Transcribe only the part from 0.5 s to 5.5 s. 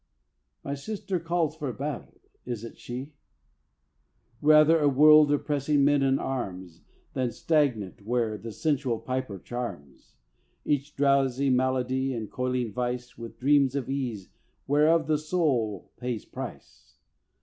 My sister calls for battle; is it she? Rather a world of